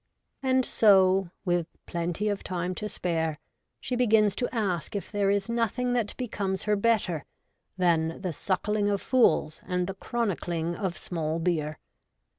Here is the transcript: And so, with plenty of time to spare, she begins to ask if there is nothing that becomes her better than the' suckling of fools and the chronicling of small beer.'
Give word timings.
And 0.41 0.65
so, 0.65 1.29
with 1.45 1.67
plenty 1.85 2.27
of 2.27 2.43
time 2.43 2.73
to 2.73 2.89
spare, 2.89 3.37
she 3.79 3.95
begins 3.95 4.35
to 4.37 4.49
ask 4.51 4.95
if 4.95 5.11
there 5.11 5.29
is 5.29 5.47
nothing 5.47 5.93
that 5.93 6.17
becomes 6.17 6.63
her 6.63 6.75
better 6.75 7.23
than 7.77 8.19
the' 8.19 8.33
suckling 8.49 8.89
of 8.89 8.99
fools 8.99 9.61
and 9.63 9.85
the 9.85 9.93
chronicling 9.93 10.75
of 10.75 10.97
small 10.97 11.37
beer.' 11.37 11.77